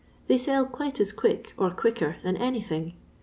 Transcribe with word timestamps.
They 0.25 0.39
sell 0.39 0.65
quite 0.65 0.99
as 0.99 1.13
quick, 1.13 1.53
or 1.57 1.69
quicker, 1.69 2.15
than 2.23 2.35
anything. 2.35 2.95